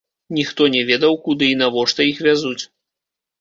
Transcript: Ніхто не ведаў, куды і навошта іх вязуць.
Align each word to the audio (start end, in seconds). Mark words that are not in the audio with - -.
Ніхто 0.35 0.65
не 0.75 0.79
ведаў, 0.87 1.13
куды 1.27 1.51
і 1.57 1.59
навошта 1.61 2.01
іх 2.13 2.23
вязуць. 2.29 2.59